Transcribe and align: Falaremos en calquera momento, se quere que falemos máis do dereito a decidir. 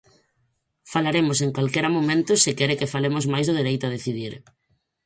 Falaremos 0.93 1.37
en 1.45 1.51
calquera 1.57 1.93
momento, 1.97 2.31
se 2.43 2.51
quere 2.57 2.77
que 2.79 2.91
falemos 2.93 3.25
máis 3.33 3.45
do 3.47 3.57
dereito 3.59 3.83
a 3.87 3.93
decidir. 3.97 4.33